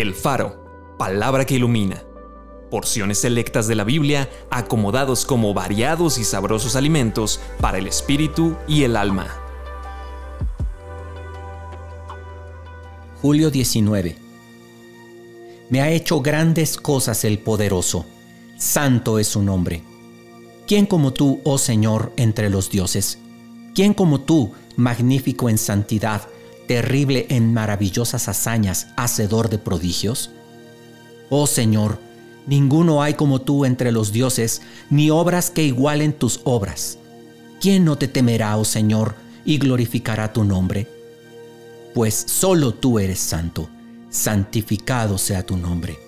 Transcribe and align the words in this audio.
El 0.00 0.14
Faro, 0.14 0.94
palabra 0.96 1.44
que 1.44 1.56
ilumina. 1.56 2.04
Porciones 2.70 3.18
selectas 3.18 3.66
de 3.66 3.74
la 3.74 3.82
Biblia 3.82 4.30
acomodados 4.48 5.24
como 5.24 5.52
variados 5.54 6.18
y 6.18 6.24
sabrosos 6.24 6.76
alimentos 6.76 7.40
para 7.60 7.78
el 7.78 7.88
espíritu 7.88 8.54
y 8.68 8.84
el 8.84 8.96
alma. 8.96 9.26
Julio 13.20 13.50
19. 13.50 14.16
Me 15.68 15.80
ha 15.80 15.90
hecho 15.90 16.20
grandes 16.20 16.76
cosas 16.76 17.24
el 17.24 17.40
poderoso. 17.40 18.06
Santo 18.56 19.18
es 19.18 19.26
su 19.26 19.42
nombre. 19.42 19.82
¿Quién 20.68 20.86
como 20.86 21.12
tú, 21.12 21.40
oh 21.42 21.58
Señor, 21.58 22.12
entre 22.16 22.50
los 22.50 22.70
dioses? 22.70 23.18
¿Quién 23.74 23.94
como 23.94 24.20
tú, 24.20 24.52
magnífico 24.76 25.48
en 25.48 25.58
santidad, 25.58 26.22
terrible 26.68 27.26
en 27.30 27.52
maravillosas 27.52 28.28
hazañas, 28.28 28.86
hacedor 28.96 29.50
de 29.50 29.58
prodigios? 29.58 30.30
Oh 31.30 31.48
Señor, 31.48 31.98
ninguno 32.46 33.02
hay 33.02 33.14
como 33.14 33.40
tú 33.40 33.64
entre 33.64 33.90
los 33.90 34.12
dioses, 34.12 34.62
ni 34.88 35.10
obras 35.10 35.50
que 35.50 35.64
igualen 35.64 36.12
tus 36.12 36.40
obras. 36.44 36.98
¿Quién 37.60 37.84
no 37.84 37.98
te 37.98 38.06
temerá, 38.06 38.56
oh 38.56 38.64
Señor, 38.64 39.16
y 39.44 39.58
glorificará 39.58 40.32
tu 40.32 40.44
nombre? 40.44 40.86
Pues 41.94 42.14
solo 42.14 42.72
tú 42.72 43.00
eres 43.00 43.18
santo, 43.18 43.68
santificado 44.10 45.18
sea 45.18 45.44
tu 45.44 45.56
nombre. 45.56 45.98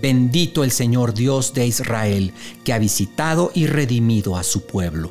Bendito 0.00 0.62
el 0.62 0.70
Señor 0.70 1.14
Dios 1.14 1.54
de 1.54 1.66
Israel, 1.66 2.32
que 2.64 2.74
ha 2.74 2.78
visitado 2.78 3.50
y 3.54 3.66
redimido 3.66 4.36
a 4.36 4.44
su 4.44 4.66
pueblo. 4.66 5.10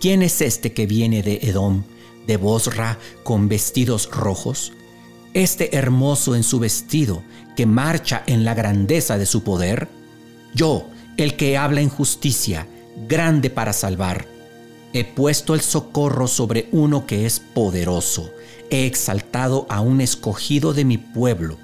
¿Quién 0.00 0.22
es 0.22 0.42
este 0.42 0.72
que 0.72 0.86
viene 0.86 1.22
de 1.22 1.40
Edom? 1.42 1.84
De 2.26 2.36
Bosra 2.36 2.98
con 3.22 3.48
vestidos 3.48 4.08
rojos, 4.10 4.72
este 5.34 5.76
hermoso 5.76 6.34
en 6.34 6.42
su 6.42 6.58
vestido 6.58 7.22
que 7.56 7.66
marcha 7.66 8.22
en 8.26 8.44
la 8.44 8.54
grandeza 8.54 9.18
de 9.18 9.26
su 9.26 9.42
poder? 9.42 9.88
Yo, 10.54 10.88
el 11.16 11.36
que 11.36 11.56
habla 11.56 11.80
en 11.80 11.88
justicia, 11.88 12.66
grande 13.08 13.50
para 13.50 13.72
salvar, 13.72 14.26
he 14.92 15.04
puesto 15.04 15.54
el 15.54 15.60
socorro 15.60 16.28
sobre 16.28 16.68
uno 16.72 17.06
que 17.06 17.26
es 17.26 17.40
poderoso, 17.40 18.30
he 18.70 18.86
exaltado 18.86 19.66
a 19.68 19.80
un 19.80 20.00
escogido 20.00 20.74
de 20.74 20.84
mi 20.84 20.98
pueblo, 20.98 21.56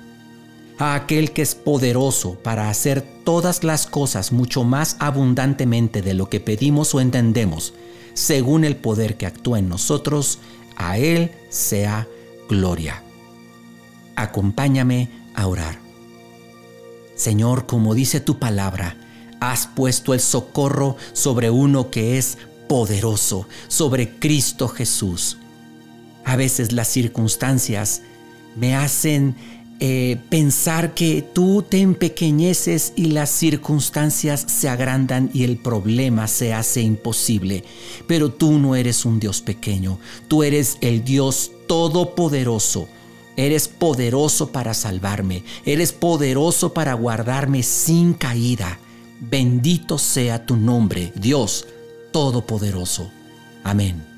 a 0.78 0.94
aquel 0.94 1.32
que 1.32 1.42
es 1.42 1.54
poderoso 1.54 2.34
para 2.42 2.70
hacer 2.70 3.02
todas 3.24 3.64
las 3.64 3.86
cosas 3.86 4.32
mucho 4.32 4.64
más 4.64 4.96
abundantemente 5.00 6.02
de 6.02 6.14
lo 6.14 6.28
que 6.28 6.40
pedimos 6.40 6.94
o 6.94 7.00
entendemos, 7.00 7.74
según 8.14 8.64
el 8.64 8.76
poder 8.76 9.16
que 9.16 9.26
actúa 9.26 9.58
en 9.58 9.68
nosotros, 9.68 10.38
a 10.76 10.98
Él 10.98 11.32
sea 11.50 12.06
gloria. 12.48 13.02
Acompáñame 14.16 15.10
a 15.34 15.46
orar. 15.46 15.78
Señor, 17.14 17.66
como 17.66 17.94
dice 17.94 18.20
tu 18.20 18.38
palabra, 18.38 18.96
has 19.40 19.66
puesto 19.66 20.14
el 20.14 20.20
socorro 20.20 20.96
sobre 21.12 21.50
uno 21.50 21.90
que 21.90 22.18
es 22.18 22.38
poderoso, 22.68 23.48
sobre 23.66 24.18
Cristo 24.18 24.68
Jesús. 24.68 25.38
A 26.24 26.36
veces 26.36 26.72
las 26.72 26.88
circunstancias 26.88 28.02
me 28.56 28.76
hacen 28.76 29.36
eh, 29.80 30.18
pensar 30.28 30.94
que 30.94 31.22
tú 31.22 31.64
te 31.68 31.80
empequeñeces 31.80 32.92
y 32.96 33.06
las 33.06 33.30
circunstancias 33.30 34.44
se 34.48 34.68
agrandan 34.68 35.30
y 35.32 35.44
el 35.44 35.56
problema 35.56 36.26
se 36.26 36.52
hace 36.52 36.80
imposible. 36.80 37.64
Pero 38.06 38.30
tú 38.30 38.58
no 38.58 38.74
eres 38.74 39.04
un 39.04 39.20
Dios 39.20 39.40
pequeño, 39.40 39.98
tú 40.26 40.42
eres 40.42 40.78
el 40.80 41.04
Dios 41.04 41.52
todopoderoso. 41.66 42.88
Eres 43.36 43.68
poderoso 43.68 44.50
para 44.50 44.74
salvarme, 44.74 45.44
eres 45.64 45.92
poderoso 45.92 46.74
para 46.74 46.94
guardarme 46.94 47.62
sin 47.62 48.14
caída. 48.14 48.80
Bendito 49.20 49.96
sea 49.96 50.44
tu 50.44 50.56
nombre, 50.56 51.12
Dios 51.14 51.64
Todopoderoso. 52.10 53.10
Amén. 53.64 54.17